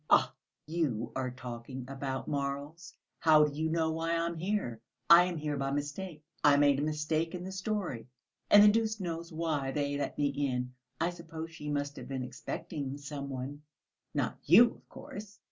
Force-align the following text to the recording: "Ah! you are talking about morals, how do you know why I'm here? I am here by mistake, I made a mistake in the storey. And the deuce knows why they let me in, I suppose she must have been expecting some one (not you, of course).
"Ah! 0.09 0.33
you 0.65 1.11
are 1.15 1.29
talking 1.29 1.85
about 1.87 2.27
morals, 2.27 2.95
how 3.19 3.43
do 3.45 3.53
you 3.53 3.69
know 3.69 3.91
why 3.91 4.15
I'm 4.17 4.35
here? 4.35 4.81
I 5.11 5.25
am 5.25 5.37
here 5.37 5.55
by 5.57 5.69
mistake, 5.69 6.23
I 6.43 6.57
made 6.57 6.79
a 6.79 6.81
mistake 6.81 7.35
in 7.35 7.43
the 7.43 7.51
storey. 7.51 8.07
And 8.49 8.63
the 8.63 8.67
deuce 8.67 8.99
knows 8.99 9.31
why 9.31 9.69
they 9.69 9.95
let 9.99 10.17
me 10.17 10.29
in, 10.29 10.73
I 10.99 11.11
suppose 11.11 11.51
she 11.51 11.69
must 11.69 11.97
have 11.97 12.07
been 12.07 12.23
expecting 12.23 12.97
some 12.97 13.29
one 13.29 13.61
(not 14.15 14.39
you, 14.41 14.71
of 14.73 14.89
course). 14.89 15.37